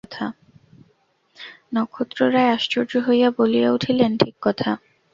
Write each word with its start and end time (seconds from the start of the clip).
নক্ষত্ররায় 1.73 2.49
আশ্চর্য 2.49 2.91
হইয়া 3.07 3.29
বলিয়া 3.37 3.69
উঠিলেন, 3.71 4.11
ঠিক 4.17 4.35
কথা। 4.41 4.71